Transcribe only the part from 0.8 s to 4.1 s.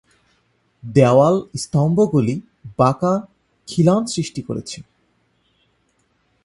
দেওয়াল-স্তম্ভগুলি বাঁকা খিলান